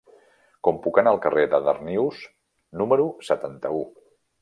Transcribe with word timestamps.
Com 0.67 0.79
puc 0.85 0.97
anar 1.01 1.13
al 1.17 1.21
carrer 1.27 1.45
de 1.53 1.61
Darnius 1.69 2.25
número 2.83 3.11
setanta-u? 3.33 3.89